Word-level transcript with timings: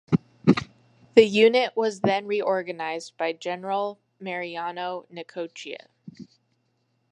The 1.13 1.27
unit 1.27 1.77
was 1.77 2.01
then 2.01 2.25
reorganized 2.25 3.17
by 3.17 3.33
General 3.33 3.99
Mariano 4.19 5.05
Necochea. 5.13 5.89